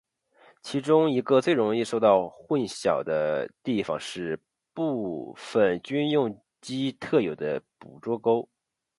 [0.63, 4.39] 其中一个最容易受到混淆的地方是
[4.73, 8.49] 部份军用机特有的捕捉勾。